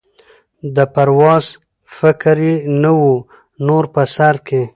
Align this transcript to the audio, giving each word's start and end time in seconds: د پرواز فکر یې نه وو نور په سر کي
د 0.75 0.77
پرواز 0.93 1.45
فکر 1.97 2.35
یې 2.47 2.55
نه 2.81 2.91
وو 2.99 3.13
نور 3.67 3.83
په 3.93 4.01
سر 4.15 4.35
کي 4.47 4.61